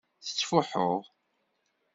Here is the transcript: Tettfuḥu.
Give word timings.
Tettfuḥu. 0.25 0.89